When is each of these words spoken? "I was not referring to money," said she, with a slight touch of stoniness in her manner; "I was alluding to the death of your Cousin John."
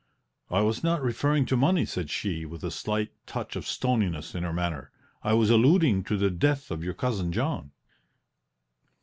"I 0.49 0.61
was 0.61 0.83
not 0.83 1.03
referring 1.03 1.45
to 1.45 1.55
money," 1.55 1.85
said 1.85 2.09
she, 2.09 2.43
with 2.43 2.63
a 2.63 2.71
slight 2.71 3.11
touch 3.27 3.55
of 3.55 3.67
stoniness 3.67 4.33
in 4.33 4.41
her 4.41 4.51
manner; 4.51 4.89
"I 5.21 5.33
was 5.33 5.51
alluding 5.51 6.05
to 6.05 6.17
the 6.17 6.31
death 6.31 6.71
of 6.71 6.83
your 6.83 6.95
Cousin 6.95 7.31
John." 7.31 7.69